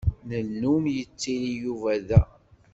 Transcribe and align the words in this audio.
Nennum 0.29 0.83
yettili 0.95 1.49
Yuba 1.63 1.93
da. 2.07 2.21